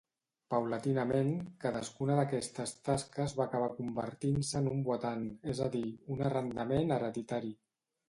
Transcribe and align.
Paulatinament, 0.51 1.29
cadascuna 1.65 2.15
d'aquestes 2.21 2.73
tasques 2.89 3.37
va 3.41 3.45
acabar 3.47 3.69
convertint-se 3.77 4.61
en 4.65 4.73
un 4.75 4.85
watan, 4.91 5.31
és 5.57 5.65
a 5.71 5.73
dir, 5.81 5.87
un 6.19 6.29
arrendament 6.33 7.01
hereditari. 7.01 7.59